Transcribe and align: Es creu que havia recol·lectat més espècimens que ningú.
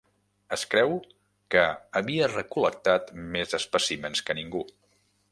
Es 0.55 0.61
creu 0.69 0.93
que 1.55 1.65
havia 2.01 2.29
recol·lectat 2.31 3.11
més 3.35 3.53
espècimens 3.61 4.23
que 4.31 4.37
ningú. 4.39 4.63